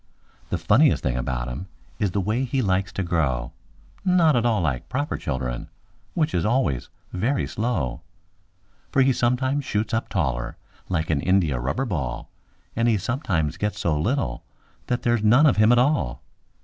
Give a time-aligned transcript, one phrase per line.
[0.49, 1.67] The funniest thing about him
[1.99, 3.51] is the way he likes to grow—
[4.03, 5.69] Not at all like proper children,
[6.15, 8.01] which is always very slow;
[8.91, 10.57] For he sometimes shoots up taller
[10.89, 12.31] like an india rubber ball,
[12.75, 14.43] And he sometimes gets so little
[14.87, 16.23] that there's none of him at all.